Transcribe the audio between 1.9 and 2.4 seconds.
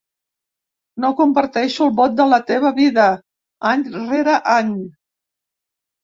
‘vot de la